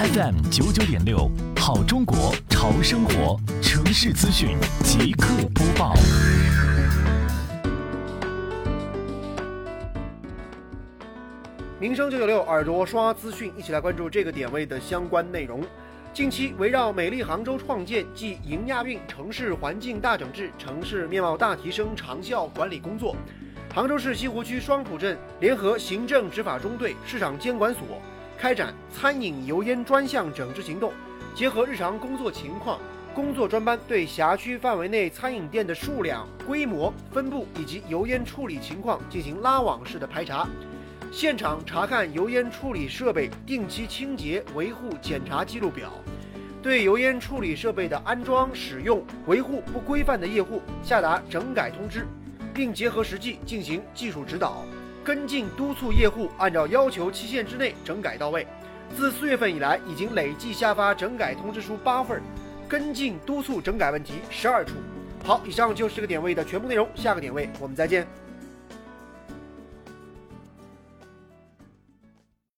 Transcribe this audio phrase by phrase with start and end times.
[0.00, 5.92] FM 九九点六，好中国，潮生活，城市资讯即刻播报。
[11.78, 15.62] 民生九九六耳朵刷资讯，一起来关注这个点位的相关内容。
[16.14, 23.14] 近期围绕美丽杭州创建暨迎亚运城市环境大整治、城市面貌大提升长效管理工作，
[23.74, 27.82] 杭州市西湖区双浦镇联合行政执法中队、市场监管所
[28.40, 30.94] 开展餐饮油烟专项整治行动，
[31.34, 32.80] 结合日常工作情况，
[33.12, 40.48] 工作专班对辖区范围内餐饮店的数量、规模、分布以及油烟处理情况进行拉网式的排查。
[41.12, 45.92] 现场查看油烟处理设备定期清洁维护检查记录表，
[46.62, 52.06] 对油烟处理设备的安装、使用、维护不规范的业户下达整改通知，
[52.54, 54.64] 并结合实际进行技术指导，
[55.10, 58.46] 跟进督促业户按照要求期限之内整改到位。
[58.96, 62.22] 自四月份以来，已经累计下发整改通知书八份，
[62.68, 64.74] 跟进督促整改问题十二处。
[65.24, 68.06] 好，以上就是这个点位的全部内容，下个点位我们再见。